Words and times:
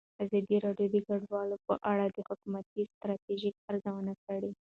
ازادي 0.23 0.57
راډیو 0.65 0.87
د 0.93 0.95
کډوال 1.07 1.49
په 1.67 1.73
اړه 1.91 2.05
د 2.15 2.17
حکومتي 2.29 2.81
ستراتیژۍ 2.93 3.51
ارزونه 3.69 4.13
کړې. 4.25 4.49